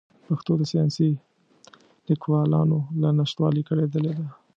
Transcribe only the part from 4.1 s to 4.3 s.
ده.